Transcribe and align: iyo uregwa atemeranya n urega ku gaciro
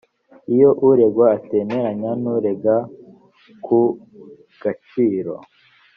iyo 0.53 0.69
uregwa 0.87 1.25
atemeranya 1.37 2.11
n 2.21 2.23
urega 2.35 2.75
ku 3.65 3.79
gaciro 4.61 5.33